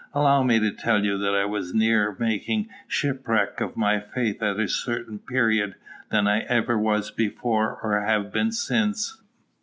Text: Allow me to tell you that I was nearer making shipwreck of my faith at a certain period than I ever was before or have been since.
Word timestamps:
Allow 0.15 0.41
me 0.41 0.59
to 0.59 0.71
tell 0.71 1.05
you 1.05 1.19
that 1.19 1.35
I 1.35 1.45
was 1.45 1.75
nearer 1.75 2.15
making 2.19 2.69
shipwreck 2.87 3.61
of 3.61 3.77
my 3.77 3.99
faith 3.99 4.41
at 4.41 4.59
a 4.59 4.67
certain 4.67 5.19
period 5.19 5.75
than 6.09 6.27
I 6.27 6.39
ever 6.39 6.75
was 6.75 7.11
before 7.11 7.79
or 7.83 8.01
have 8.01 8.31
been 8.33 8.51
since. 8.51 9.21